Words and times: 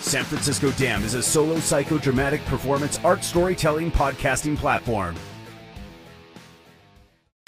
San 0.00 0.24
Francisco 0.24 0.70
Dam 0.72 1.04
is 1.04 1.14
a 1.14 1.22
solo 1.22 1.56
psychodramatic 1.56 2.44
performance 2.46 2.98
art 3.04 3.22
storytelling 3.22 3.92
podcasting 3.92 4.56
platform. 4.56 5.14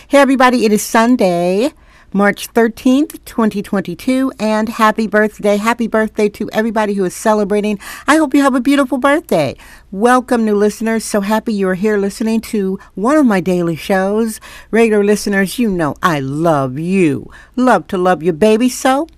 Hey, 0.07 0.19
everybody, 0.19 0.67
it 0.67 0.73
is 0.73 0.83
Sunday, 0.83 1.73
March 2.13 2.53
13th, 2.53 3.25
2022, 3.25 4.33
and 4.39 4.69
happy 4.69 5.07
birthday. 5.07 5.57
Happy 5.57 5.87
birthday 5.87 6.29
to 6.29 6.51
everybody 6.53 6.93
who 6.93 7.07
is 7.07 7.17
celebrating. 7.17 7.79
I 8.07 8.17
hope 8.17 8.35
you 8.35 8.43
have 8.43 8.55
a 8.55 8.61
beautiful 8.61 8.99
birthday. 8.99 9.57
Welcome, 9.91 10.45
new 10.45 10.55
listeners. 10.55 11.07
So 11.07 11.23
happy 11.23 11.55
you 11.55 11.67
are 11.69 11.75
here 11.75 11.97
listening 11.97 12.43
to 12.43 12.79
one 12.95 13.17
of 13.17 13.25
my 13.25 13.41
daily 13.41 13.77
shows. 13.77 14.41
Regular 14.71 15.03
listeners, 15.03 15.59
you 15.59 15.71
know 15.71 15.95
I 16.03 16.21
love 16.21 16.79
you. 16.79 17.31
Love 17.57 17.87
to 17.89 17.97
love 17.97 18.23
you, 18.23 18.35
baby. 18.35 18.69
So 18.69 19.09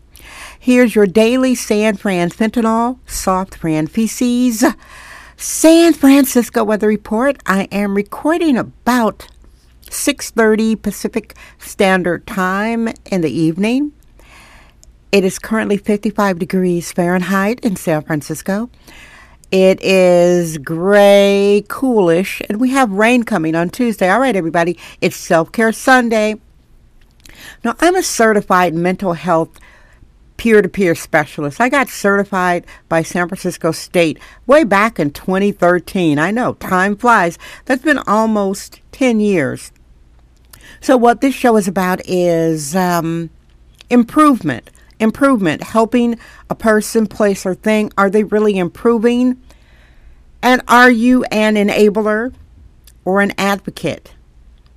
here's 0.64 0.94
your 0.94 1.04
daily 1.04 1.54
San 1.54 1.94
Fran 1.94 2.30
fentanyl, 2.30 2.98
soft 3.04 3.54
Fran 3.54 3.86
feces. 3.86 4.64
San 5.36 5.92
Francisco 5.92 6.64
weather 6.64 6.88
report. 6.88 7.36
I 7.44 7.68
am 7.70 7.94
recording 7.94 8.56
about 8.56 9.28
6:30 9.90 10.74
Pacific 10.76 11.34
Standard 11.58 12.26
Time 12.26 12.88
in 13.04 13.20
the 13.20 13.30
evening. 13.30 13.92
It 15.12 15.22
is 15.22 15.38
currently 15.38 15.76
55 15.76 16.38
degrees 16.38 16.92
Fahrenheit 16.92 17.60
in 17.60 17.76
San 17.76 18.00
Francisco. 18.00 18.70
It 19.50 19.82
is 19.82 20.56
gray, 20.56 21.62
coolish, 21.68 22.40
and 22.48 22.58
we 22.58 22.70
have 22.70 22.90
rain 22.90 23.24
coming 23.24 23.54
on 23.54 23.68
Tuesday. 23.68 24.08
All 24.08 24.18
right, 24.18 24.34
everybody, 24.34 24.78
it's 25.02 25.14
Self 25.14 25.52
Care 25.52 25.72
Sunday. 25.72 26.36
Now, 27.62 27.74
I'm 27.80 27.96
a 27.96 28.02
certified 28.02 28.72
mental 28.74 29.12
health 29.12 29.60
peer 30.36 30.62
to 30.62 30.68
peer 30.68 30.94
specialist. 30.94 31.60
I 31.60 31.68
got 31.68 31.88
certified 31.88 32.66
by 32.88 33.02
San 33.02 33.28
Francisco 33.28 33.72
State 33.72 34.18
way 34.46 34.64
back 34.64 34.98
in 34.98 35.10
2013. 35.10 36.18
I 36.18 36.30
know, 36.30 36.54
time 36.54 36.96
flies. 36.96 37.38
That's 37.64 37.82
been 37.82 37.98
almost 38.06 38.80
10 38.92 39.20
years. 39.20 39.72
So, 40.80 40.96
what 40.96 41.20
this 41.20 41.34
show 41.34 41.56
is 41.56 41.68
about 41.68 42.00
is 42.04 42.76
um, 42.76 43.30
improvement. 43.90 44.70
Improvement, 45.00 45.62
helping 45.62 46.18
a 46.48 46.54
person, 46.54 47.06
place, 47.06 47.44
or 47.44 47.54
thing. 47.54 47.90
Are 47.98 48.08
they 48.08 48.24
really 48.24 48.56
improving? 48.56 49.40
And 50.42 50.62
are 50.68 50.90
you 50.90 51.24
an 51.24 51.56
enabler 51.56 52.32
or 53.04 53.20
an 53.20 53.32
advocate? 53.38 54.14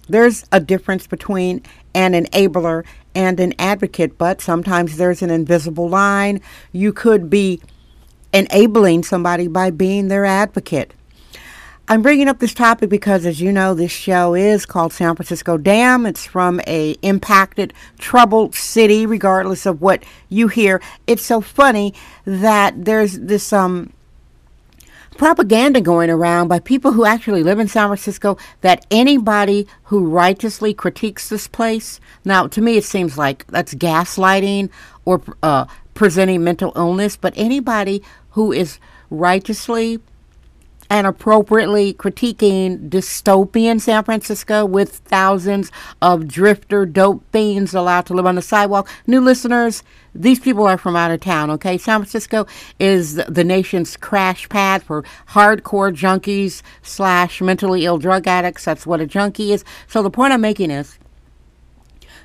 There's 0.10 0.46
a 0.52 0.60
difference 0.60 1.06
between 1.08 1.62
an 1.94 2.14
enabler 2.14 2.86
and 3.18 3.40
an 3.40 3.52
advocate, 3.58 4.16
but 4.20 4.42
sometimes 4.42 4.98
there's 4.98 5.24
an 5.24 5.32
invisible 5.32 5.90
line. 5.90 6.40
You 6.72 6.94
could 6.94 7.32
be 7.32 7.60
enabling 8.32 9.04
somebody 9.04 9.48
by 9.48 9.72
being 9.72 10.08
their 10.08 10.24
advocate. 10.24 10.94
I'm 11.88 12.04
bringing 12.04 12.28
up 12.28 12.38
this 12.38 12.54
topic 12.54 12.92
because, 12.92 13.26
as 13.26 13.42
you 13.42 13.52
know, 13.52 13.74
this 13.74 13.92
show 13.92 14.36
is 14.36 14.68
called 14.68 14.94
San 14.94 15.16
Francisco 15.16 15.58
Dam. 15.58 16.06
It's 16.06 16.28
from 16.28 16.62
a 16.68 16.92
impacted, 17.02 17.74
troubled 17.98 18.54
city, 18.54 19.08
regardless 19.08 19.66
of 19.66 19.82
what 19.82 20.04
you 20.30 20.48
hear. 20.48 20.80
It's 21.08 21.26
so 21.26 21.42
funny 21.42 21.96
that 22.26 22.86
there's 22.86 23.18
this 23.18 23.52
um, 23.52 23.94
propaganda 25.18 25.82
going 25.82 26.10
around 26.10 26.48
by 26.48 26.60
people 26.60 26.94
who 26.94 27.06
actually 27.06 27.44
live 27.44 27.60
in 27.60 27.68
San 27.68 27.88
Francisco 27.88 28.38
that 28.62 28.86
anybody 28.92 29.68
who 29.86 30.08
righteously 30.08 30.74
critiques 30.74 31.30
this 31.30 31.48
place, 31.48 32.00
now 32.24 32.48
to 32.48 32.62
me 32.62 32.78
it 32.78 32.84
seems 32.84 33.18
like 33.18 33.46
that's 33.48 33.74
gaslighting 33.74 34.70
or 35.06 35.22
uh, 35.44 35.66
presenting 35.94 36.44
mental 36.44 36.72
illness, 36.76 37.18
but 37.18 37.34
anybody 37.36 38.04
who 38.32 38.52
is 38.52 38.80
righteously 39.10 40.00
and 40.90 41.08
appropriately 41.08 41.94
critiquing 41.94 42.90
dystopian 42.90 43.80
San 43.80 44.04
Francisco 44.04 44.66
with 44.66 44.98
thousands 44.98 45.72
of 46.02 46.28
drifter 46.28 46.86
dope 46.86 47.24
fiends 47.32 47.74
allowed 47.74 48.06
to 48.06 48.14
live 48.14 48.26
on 48.26 48.36
the 48.36 48.42
sidewalk. 48.42 48.90
New 49.06 49.22
listeners, 49.22 49.84
these 50.16 50.40
people 50.40 50.66
are 50.66 50.78
from 50.78 50.96
out 50.96 51.12
of 51.12 51.20
town, 51.20 51.50
okay? 51.52 51.78
San 51.78 52.00
Francisco 52.00 52.48
is 52.80 53.16
the 53.16 53.44
nation's 53.44 53.98
crash 53.98 54.48
pad 54.50 54.84
for 54.84 55.04
hardcore 55.30 55.94
junkies 55.94 56.62
slash 56.82 57.42
mentally 57.42 57.86
ill 57.86 57.98
drug 57.98 58.28
addicts. 58.28 58.66
That's 58.66 58.86
what 58.86 59.02
a 59.02 59.06
junkie 59.06 59.52
is. 59.52 59.64
So 59.88 60.02
the 60.02 60.10
point 60.10 60.34
I'm 60.34 60.42
making 60.42 60.72
is 60.72 60.98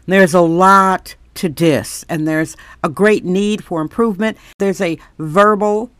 there's 0.07 0.35
a 0.35 0.41
lot 0.41 1.15
to 1.35 1.49
dis, 1.49 2.05
and 2.09 2.29
there's 2.29 2.57
a 2.83 2.89
great 2.89 3.25
need 3.25 3.65
for 3.65 3.81
improvement. 3.81 4.37
There's 4.59 4.81
a 4.81 4.99
verbal, 5.19 5.91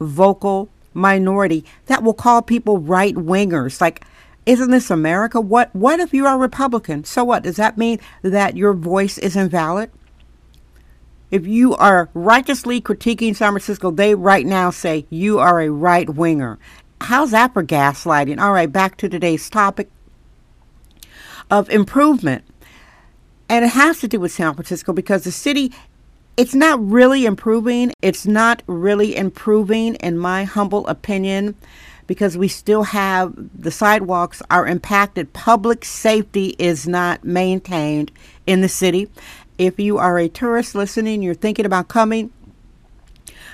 vocal, 0.00 0.68
minority 0.96 1.64
that 1.86 2.02
will 2.02 2.14
call 2.14 2.42
people 2.42 2.78
right 2.78 3.14
wingers. 3.14 3.80
Like, 3.80 4.04
isn't 4.46 4.70
this 4.70 4.90
America? 4.90 5.40
What 5.40 5.74
what 5.74 6.00
if 6.00 6.14
you 6.14 6.26
are 6.26 6.38
Republican? 6.38 7.04
So 7.04 7.24
what? 7.24 7.42
Does 7.42 7.56
that 7.56 7.76
mean 7.76 8.00
that 8.22 8.56
your 8.56 8.72
voice 8.72 9.18
is 9.18 9.36
invalid? 9.36 9.90
If 11.30 11.46
you 11.46 11.74
are 11.74 12.08
righteously 12.14 12.80
critiquing 12.80 13.34
San 13.34 13.50
Francisco, 13.50 13.90
they 13.90 14.14
right 14.14 14.46
now 14.46 14.70
say 14.70 15.06
you 15.10 15.38
are 15.40 15.60
a 15.60 15.70
right 15.70 16.08
winger. 16.08 16.58
How's 17.00 17.32
that 17.32 17.52
for 17.52 17.64
gaslighting? 17.64 18.40
All 18.40 18.52
right, 18.52 18.70
back 18.70 18.96
to 18.98 19.08
today's 19.08 19.50
topic 19.50 19.90
of 21.50 21.68
improvement. 21.68 22.44
And 23.48 23.64
it 23.64 23.68
has 23.68 24.00
to 24.00 24.08
do 24.08 24.20
with 24.20 24.32
San 24.32 24.54
Francisco 24.54 24.92
because 24.92 25.24
the 25.24 25.32
city 25.32 25.72
it's 26.36 26.54
not 26.54 26.84
really 26.86 27.24
improving. 27.24 27.92
It's 28.02 28.26
not 28.26 28.62
really 28.66 29.16
improving, 29.16 29.94
in 29.96 30.18
my 30.18 30.44
humble 30.44 30.86
opinion, 30.86 31.54
because 32.06 32.36
we 32.36 32.48
still 32.48 32.82
have 32.84 33.34
the 33.54 33.70
sidewalks 33.70 34.42
are 34.50 34.66
impacted. 34.66 35.32
Public 35.32 35.84
safety 35.84 36.54
is 36.58 36.86
not 36.86 37.24
maintained 37.24 38.12
in 38.46 38.60
the 38.60 38.68
city. 38.68 39.08
If 39.58 39.80
you 39.80 39.96
are 39.96 40.18
a 40.18 40.28
tourist 40.28 40.74
listening, 40.74 41.22
you're 41.22 41.34
thinking 41.34 41.64
about 41.64 41.88
coming, 41.88 42.30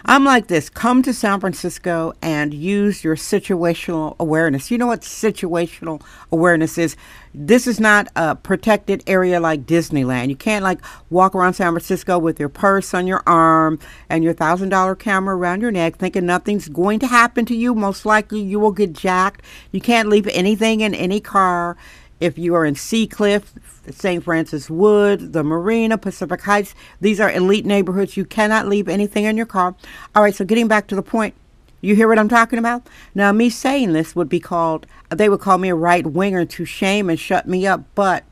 I'm 0.05 0.25
like 0.25 0.49
this 0.49 0.69
come 0.69 1.03
to 1.03 1.13
San 1.13 1.39
Francisco 1.41 2.13
and 2.21 2.53
use 2.53 3.05
your 3.05 3.15
situational 3.15 4.17
awareness. 4.19 4.71
You 4.71 4.79
know 4.79 4.89
what 4.89 5.03
situational 5.03 6.03
awareness 6.33 6.77
is? 6.77 6.97
This 7.35 7.67
is 7.67 7.79
not 7.79 8.09
a 8.17 8.35
protected 8.35 9.05
area 9.07 9.41
like 9.41 9.65
Disneyland. 9.65 10.29
You 10.29 10.37
can't 10.37 10.65
like 10.65 10.81
walk 11.09 11.35
around 11.35 11.55
San 11.55 11.73
Francisco 11.73 12.19
with 12.19 12.41
your 12.41 12.49
purse 12.49 12.93
on 12.95 13.07
your 13.07 13.23
arm 13.27 13.79
and 14.09 14.25
your 14.25 14.35
thousand 14.35 14.71
dollar 14.71 14.97
camera 14.97 15.37
around 15.37 15.61
your 15.61 15.71
neck 15.71 15.97
thinking 15.97 16.27
nothing's 16.27 16.69
going 16.69 16.99
to 17.01 17.07
happen 17.07 17.45
to 17.47 17.55
you. 17.55 17.75
Most 17.75 18.05
likely 18.05 18.41
you 18.41 18.59
will 18.59 18.73
get 18.73 18.93
jacked. 18.93 19.43
You 19.71 19.81
can't 19.81 20.09
leave 20.09 20.27
anything 20.29 20.81
in 20.81 20.95
any 20.95 21.21
car. 21.21 21.77
If 22.23 22.39
you 22.39 22.55
are 22.55 22.65
in 22.65 22.75
Seacliff, 22.75 23.43
St. 23.91 24.23
Francis 24.23 24.71
Wood, 24.71 25.33
the 25.33 25.43
Marina, 25.43 25.99
Pacific 25.99 26.41
Heights, 26.43 26.73
these 27.01 27.19
are 27.19 27.29
elite 27.29 27.67
neighborhoods. 27.67 28.17
You 28.17 28.25
cannot 28.25 28.69
leave 28.69 28.89
anything 28.89 29.25
in 29.25 29.37
your 29.37 29.45
car. 29.45 29.75
All 30.15 30.23
right, 30.23 30.33
so 30.33 30.45
getting 30.45 30.69
back 30.69 30.87
to 30.87 30.95
the 30.95 31.03
point, 31.03 31.35
you 31.81 31.97
hear 31.97 32.07
what 32.07 32.21
I'm 32.21 32.29
talking 32.29 32.61
about? 32.61 32.87
Now, 33.13 33.33
me 33.33 33.51
saying 33.51 33.93
this 33.93 34.15
would 34.15 34.29
be 34.29 34.39
called, 34.39 34.87
they 35.11 35.29
would 35.29 35.41
call 35.41 35.59
me 35.59 35.69
a 35.71 35.75
right 35.75 36.07
winger 36.07 36.45
to 36.45 36.65
shame 36.65 37.11
and 37.11 37.19
shut 37.19 37.49
me 37.49 37.67
up, 37.67 37.83
but. 37.97 38.23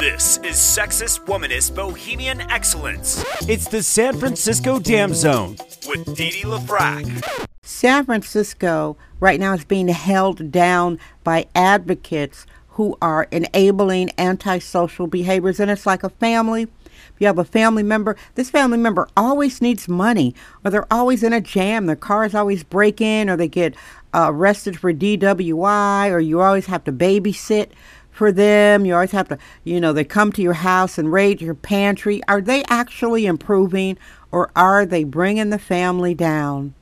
This 0.00 0.36
is 0.44 0.56
Sexist 0.56 1.24
Womanist 1.24 1.74
Bohemian 1.74 2.42
Excellence. 2.50 3.24
It's 3.48 3.68
the 3.68 3.82
San 3.82 4.18
Francisco 4.18 4.78
Dam 4.78 5.14
Zone 5.14 5.56
with 5.86 6.14
Dee 6.14 6.42
LaFrac. 6.42 7.48
San 7.72 8.04
Francisco 8.04 8.96
right 9.20 9.40
now 9.40 9.54
is 9.54 9.64
being 9.64 9.88
held 9.88 10.50
down 10.50 10.98
by 11.24 11.46
advocates 11.54 12.46
who 12.70 12.96
are 13.02 13.28
enabling 13.30 14.10
antisocial 14.18 15.06
behaviors, 15.06 15.60
and 15.60 15.70
it's 15.70 15.86
like 15.86 16.02
a 16.02 16.08
family. 16.08 16.62
If 16.62 17.14
you 17.18 17.26
have 17.26 17.38
a 17.38 17.44
family 17.44 17.82
member, 17.82 18.16
this 18.34 18.50
family 18.50 18.78
member 18.78 19.08
always 19.16 19.60
needs 19.60 19.88
money, 19.88 20.34
or 20.64 20.70
they're 20.70 20.92
always 20.92 21.22
in 21.22 21.32
a 21.32 21.40
jam. 21.40 21.86
Their 21.86 21.96
cars 21.96 22.34
always 22.34 22.62
break 22.62 23.00
in, 23.00 23.28
or 23.28 23.36
they 23.36 23.48
get 23.48 23.74
uh, 24.14 24.28
arrested 24.30 24.78
for 24.78 24.92
DWI, 24.92 26.10
or 26.10 26.20
you 26.20 26.40
always 26.40 26.66
have 26.66 26.84
to 26.84 26.92
babysit 26.92 27.70
for 28.10 28.32
them. 28.32 28.86
You 28.86 28.94
always 28.94 29.12
have 29.12 29.28
to, 29.28 29.38
you 29.64 29.80
know, 29.80 29.92
they 29.92 30.04
come 30.04 30.32
to 30.32 30.42
your 30.42 30.54
house 30.54 30.96
and 30.96 31.12
raid 31.12 31.42
your 31.42 31.54
pantry. 31.54 32.22
Are 32.28 32.40
they 32.40 32.64
actually 32.68 33.26
improving? 33.26 33.98
or 34.32 34.50
are 34.56 34.84
they 34.86 35.04
bringing 35.04 35.50
the 35.50 35.58
family 35.58 36.14
down? 36.14 36.74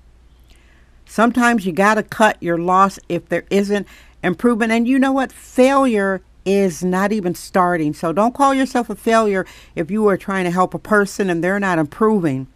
Sometimes 1.11 1.67
you 1.67 1.73
got 1.73 1.95
to 1.95 2.05
cut 2.05 2.41
your 2.41 2.57
loss 2.57 3.01
if 3.09 3.29
there 3.29 3.45
isn't 3.51 3.85
improvement. 4.23 4.71
And 4.71 4.87
you 4.87 4.97
know 4.97 5.11
what? 5.11 5.33
Failure 5.33 6.23
is 6.45 6.85
not 6.85 7.11
even 7.11 7.35
starting. 7.35 7.93
So 7.93 8.13
don't 8.13 8.33
call 8.33 8.55
yourself 8.55 8.89
a 8.89 8.95
failure 8.95 9.45
if 9.75 9.91
you 9.91 10.07
are 10.07 10.17
trying 10.17 10.45
to 10.45 10.53
help 10.53 10.73
a 10.73 10.79
person 10.79 11.29
and 11.29 11.43
they're 11.43 11.59
not 11.59 11.81
improving. 11.81 12.47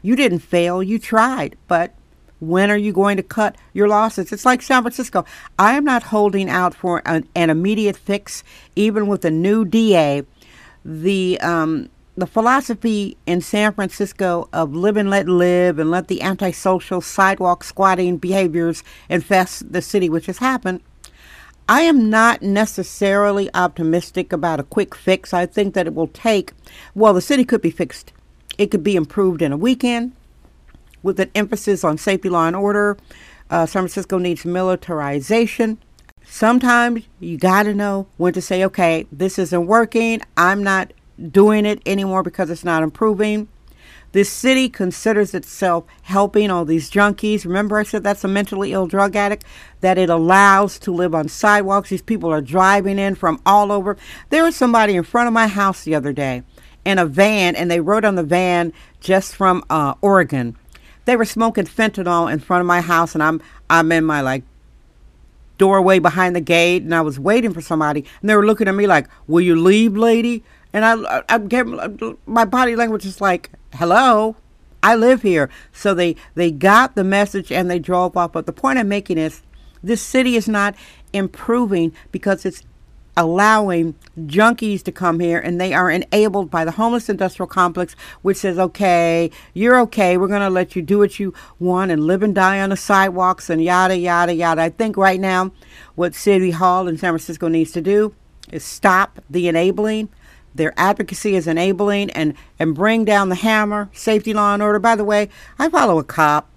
You 0.00 0.14
didn't 0.14 0.38
fail, 0.38 0.80
you 0.80 1.00
tried, 1.00 1.56
but 1.66 1.92
when 2.38 2.70
are 2.70 2.76
you 2.76 2.92
going 2.92 3.16
to 3.16 3.22
cut 3.24 3.56
your 3.72 3.88
losses? 3.88 4.30
It's 4.30 4.44
like 4.44 4.62
San 4.62 4.82
Francisco. 4.82 5.24
I 5.58 5.74
am 5.74 5.82
not 5.82 6.04
holding 6.04 6.48
out 6.48 6.74
for 6.74 7.02
an, 7.04 7.26
an 7.34 7.50
immediate 7.50 7.96
fix, 7.96 8.44
even 8.76 9.08
with 9.08 9.24
a 9.24 9.30
new 9.32 9.64
DA. 9.64 10.22
The 10.84 11.40
um, 11.40 11.90
the 12.18 12.26
philosophy 12.26 13.16
in 13.26 13.40
San 13.40 13.72
Francisco 13.72 14.48
of 14.52 14.74
live 14.74 14.96
and 14.96 15.08
let 15.08 15.28
live 15.28 15.78
and 15.78 15.88
let 15.88 16.08
the 16.08 16.20
antisocial 16.20 17.00
sidewalk 17.00 17.62
squatting 17.62 18.16
behaviors 18.16 18.82
infest 19.08 19.72
the 19.72 19.80
city, 19.80 20.08
which 20.08 20.26
has 20.26 20.38
happened. 20.38 20.80
I 21.68 21.82
am 21.82 22.10
not 22.10 22.42
necessarily 22.42 23.48
optimistic 23.54 24.32
about 24.32 24.58
a 24.58 24.64
quick 24.64 24.96
fix. 24.96 25.32
I 25.32 25.46
think 25.46 25.74
that 25.74 25.86
it 25.86 25.94
will 25.94 26.08
take, 26.08 26.52
well, 26.94 27.14
the 27.14 27.20
city 27.20 27.44
could 27.44 27.62
be 27.62 27.70
fixed. 27.70 28.12
It 28.56 28.72
could 28.72 28.82
be 28.82 28.96
improved 28.96 29.40
in 29.40 29.52
a 29.52 29.56
weekend 29.56 30.12
with 31.04 31.20
an 31.20 31.30
emphasis 31.36 31.84
on 31.84 31.98
safety, 31.98 32.28
law, 32.28 32.48
and 32.48 32.56
order. 32.56 32.96
Uh, 33.48 33.64
San 33.64 33.82
Francisco 33.82 34.18
needs 34.18 34.44
militarization. 34.44 35.78
Sometimes 36.24 37.04
you 37.20 37.38
got 37.38 37.62
to 37.62 37.74
know 37.74 38.08
when 38.16 38.32
to 38.32 38.42
say, 38.42 38.64
okay, 38.64 39.06
this 39.12 39.38
isn't 39.38 39.66
working. 39.66 40.20
I'm 40.36 40.64
not 40.64 40.92
doing 41.30 41.66
it 41.66 41.80
anymore 41.86 42.22
because 42.22 42.50
it's 42.50 42.64
not 42.64 42.82
improving. 42.82 43.48
This 44.12 44.30
city 44.30 44.70
considers 44.70 45.34
itself 45.34 45.84
helping 46.02 46.50
all 46.50 46.64
these 46.64 46.90
junkies. 46.90 47.44
Remember, 47.44 47.78
I 47.78 47.82
said 47.82 48.02
that's 48.02 48.24
a 48.24 48.28
mentally 48.28 48.72
ill 48.72 48.86
drug 48.86 49.14
addict 49.14 49.44
that 49.80 49.98
it 49.98 50.08
allows 50.08 50.78
to 50.80 50.92
live 50.92 51.14
on 51.14 51.28
sidewalks. 51.28 51.90
These 51.90 52.02
people 52.02 52.32
are 52.32 52.40
driving 52.40 52.98
in 52.98 53.16
from 53.16 53.40
all 53.44 53.70
over. 53.70 53.98
There 54.30 54.44
was 54.44 54.56
somebody 54.56 54.96
in 54.96 55.02
front 55.02 55.26
of 55.26 55.34
my 55.34 55.46
house 55.46 55.84
the 55.84 55.94
other 55.94 56.14
day 56.14 56.42
in 56.86 56.98
a 56.98 57.04
van, 57.04 57.54
and 57.54 57.70
they 57.70 57.80
wrote 57.80 58.06
on 58.06 58.14
the 58.14 58.22
van 58.22 58.72
just 59.00 59.36
from 59.36 59.62
uh, 59.68 59.94
Oregon. 60.00 60.56
They 61.04 61.16
were 61.16 61.26
smoking 61.26 61.66
fentanyl 61.66 62.32
in 62.32 62.38
front 62.38 62.62
of 62.62 62.66
my 62.66 62.80
house, 62.80 63.14
and 63.14 63.22
I'm 63.22 63.42
I'm 63.68 63.92
in 63.92 64.04
my 64.04 64.22
like 64.22 64.42
doorway 65.58 65.98
behind 65.98 66.34
the 66.34 66.40
gate, 66.40 66.82
and 66.82 66.94
I 66.94 67.02
was 67.02 67.20
waiting 67.20 67.52
for 67.52 67.60
somebody, 67.60 68.06
and 68.20 68.30
they 68.30 68.36
were 68.36 68.46
looking 68.46 68.68
at 68.68 68.74
me 68.74 68.86
like, 68.86 69.06
"Will 69.26 69.42
you 69.42 69.54
leave, 69.54 69.96
lady?" 69.98 70.44
And 70.78 70.84
I, 70.84 71.24
I 71.28 71.38
gave 71.38 71.66
my 72.26 72.44
body 72.44 72.76
language 72.76 73.04
is 73.04 73.20
like, 73.20 73.50
"Hello, 73.74 74.36
I 74.80 74.94
live 74.94 75.22
here." 75.22 75.50
So 75.72 75.92
they 75.92 76.14
they 76.36 76.52
got 76.52 76.94
the 76.94 77.02
message 77.02 77.50
and 77.50 77.68
they 77.68 77.80
drove 77.80 78.16
off. 78.16 78.30
But 78.30 78.46
the 78.46 78.52
point 78.52 78.78
I'm 78.78 78.88
making 78.88 79.18
is, 79.18 79.42
this 79.82 80.00
city 80.00 80.36
is 80.36 80.48
not 80.48 80.76
improving 81.12 81.92
because 82.12 82.46
it's 82.46 82.62
allowing 83.16 83.96
junkies 84.16 84.80
to 84.84 84.92
come 84.92 85.18
here 85.18 85.40
and 85.40 85.60
they 85.60 85.74
are 85.74 85.90
enabled 85.90 86.48
by 86.48 86.64
the 86.64 86.70
homeless 86.70 87.08
industrial 87.08 87.48
complex 87.48 87.96
which 88.22 88.36
says 88.36 88.60
okay 88.60 89.28
you're 89.54 89.80
okay 89.80 90.16
we're 90.16 90.28
going 90.28 90.40
to 90.40 90.48
let 90.48 90.76
you 90.76 90.82
do 90.82 90.98
what 90.98 91.18
you 91.18 91.34
want 91.58 91.90
and 91.90 92.04
live 92.04 92.22
and 92.22 92.36
die 92.36 92.60
on 92.60 92.70
the 92.70 92.76
sidewalks 92.76 93.50
and 93.50 93.60
yada 93.64 93.96
yada 93.98 94.32
yada 94.32 94.62
i 94.62 94.68
think 94.68 94.96
right 94.96 95.18
now 95.18 95.50
what 95.96 96.14
city 96.14 96.52
hall 96.52 96.86
in 96.86 96.96
san 96.96 97.10
francisco 97.10 97.48
needs 97.48 97.72
to 97.72 97.80
do 97.80 98.14
is 98.52 98.62
stop 98.62 99.18
the 99.28 99.48
enabling 99.48 100.08
their 100.54 100.72
advocacy 100.76 101.34
is 101.34 101.46
enabling 101.46 102.10
and 102.10 102.34
and 102.58 102.74
bring 102.74 103.04
down 103.04 103.28
the 103.28 103.34
hammer 103.36 103.88
safety 103.92 104.32
law 104.34 104.54
and 104.54 104.62
order 104.62 104.78
by 104.78 104.96
the 104.96 105.04
way 105.04 105.28
i 105.58 105.68
follow 105.68 105.98
a 105.98 106.04
cop 106.04 106.48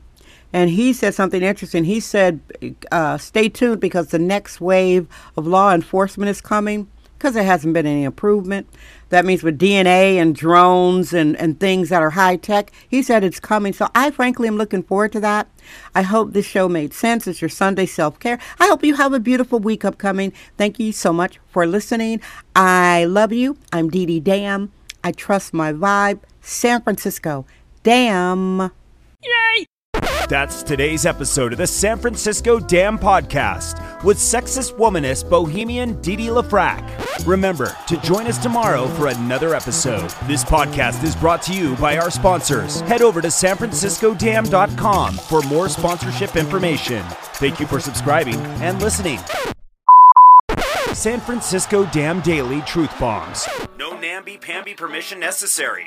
and 0.54 0.70
he 0.72 0.94
said 0.94 1.14
something 1.14 1.42
interesting. 1.42 1.86
He 1.86 2.00
said, 2.00 2.42
uh, 2.92 3.18
"Stay 3.18 3.50
tuned 3.50 3.80
because 3.80 4.08
the 4.08 4.20
next 4.20 4.60
wave 4.60 5.08
of 5.38 5.48
law 5.48 5.74
enforcement 5.74 6.30
is 6.30 6.42
coming." 6.42 6.88
Because 7.22 7.36
there 7.36 7.44
hasn't 7.44 7.76
been 7.76 7.86
any 7.86 8.04
improvement. 8.04 8.68
That 9.10 9.26
means 9.26 9.44
with 9.44 9.60
DNA 9.60 10.16
and 10.16 10.36
drones 10.36 11.14
and, 11.14 11.38
and 11.38 11.60
things 11.60 11.90
that 11.90 12.02
are 12.02 12.10
high 12.10 12.36
tech, 12.36 12.72
he 12.90 13.04
said 13.04 13.24
it's 13.24 13.40
coming. 13.40 13.74
So 13.74 13.90
I 13.94 14.10
frankly 14.10 14.48
am 14.48 14.58
looking 14.58 14.82
forward 14.82 15.12
to 15.12 15.20
that. 15.20 15.48
I 15.94 16.02
hope 16.02 16.34
this 16.34 16.48
show 16.48 16.68
made 16.68 16.96
sense. 16.96 17.28
It's 17.28 17.40
your 17.40 17.48
Sunday 17.50 17.86
self 17.86 18.20
care. 18.20 18.40
I 18.60 18.66
hope 18.66 18.84
you 18.84 18.96
have 18.96 19.14
a 19.14 19.20
beautiful 19.20 19.60
week 19.60 19.86
upcoming. 19.86 20.34
Thank 20.58 20.80
you 20.80 20.92
so 20.92 21.14
much 21.14 21.40
for 21.52 21.68
listening. 21.68 22.22
I 22.56 23.06
love 23.06 23.32
you. 23.32 23.56
I'm 23.72 23.92
Dee 23.92 24.08
Dee 24.08 24.20
Dam. 24.20 24.72
I 25.04 25.12
trust 25.12 25.54
my 25.54 25.72
vibe. 25.72 26.22
San 26.42 26.82
Francisco. 26.82 27.46
Damn. 27.84 28.72
Yay! 29.22 29.68
That's 30.31 30.63
today's 30.63 31.06
episode 31.06 31.51
of 31.51 31.57
the 31.57 31.68
San 31.68 32.00
Francisco 32.00 32.57
Dam 32.57 32.98
Podcast 32.98 34.01
with 34.01 34.16
sexist 34.16 34.78
womanist 34.78 35.30
bohemian 35.30 36.00
Didi 36.01 36.28
Lafrac. 36.28 37.28
Remember 37.28 37.75
to 37.89 37.98
join 37.98 38.28
us 38.28 38.38
tomorrow 38.38 38.88
for 38.88 39.07
another 39.07 39.54
episode. 39.54 40.10
This 40.28 40.45
podcast 40.45 41.04
is 41.04 41.18
brought 41.18 41.42
to 41.42 41.54
you 41.54 41.75
by 41.75 41.98
our 41.98 42.10
sponsors. 42.10 42.80
Head 42.80 43.01
over 43.01 43.22
to 43.22 43.28
sanfranciscodam.com 43.28 45.16
for 45.16 45.42
more 45.42 45.68
sponsorship 45.68 46.38
information. 46.38 47.04
Thank 47.34 47.60
you 47.60 47.68
for 47.68 47.81
subscribing 47.81 48.39
and 48.62 48.81
listening. 48.81 49.19
San 50.94 51.19
Francisco 51.19 51.86
Dam 51.88 52.22
Daily 52.22 52.62
Truth 52.62 52.98
Bombs. 52.98 53.50
No 53.77 54.00
namby-pamby 54.00 54.75
permission 54.75 55.19
necessary. 55.19 55.86